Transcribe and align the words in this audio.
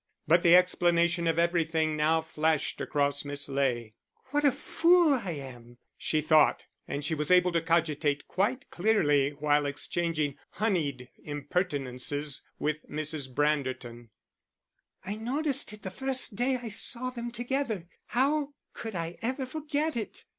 But 0.27 0.41
the 0.41 0.55
explanation 0.55 1.27
of 1.27 1.37
everything 1.37 1.95
now 1.95 2.21
flashed 2.21 2.81
across 2.81 3.23
Miss 3.23 3.47
Ley. 3.47 3.93
"What 4.31 4.43
a 4.43 4.51
fool 4.51 5.13
I 5.13 5.29
am!" 5.29 5.77
she 5.95 6.21
thought, 6.21 6.65
and 6.87 7.05
she 7.05 7.13
was 7.13 7.29
able 7.29 7.51
to 7.51 7.61
cogitate 7.61 8.27
quite 8.27 8.67
clearly 8.71 9.29
while 9.29 9.67
exchanging 9.67 10.39
honeyed 10.53 11.09
impertinences 11.23 12.41
with 12.57 12.77
Mrs. 12.89 13.31
Branderton. 13.31 14.09
"I 15.05 15.17
noticed 15.17 15.71
it 15.71 15.83
the 15.83 15.91
first 15.91 16.35
day 16.35 16.55
I 16.59 16.69
saw 16.69 17.11
them 17.11 17.29
together. 17.29 17.87
How 18.07 18.55
could 18.73 18.95
I 18.95 19.19
ever 19.21 19.45
forget 19.45 19.95
it!" 19.95 20.25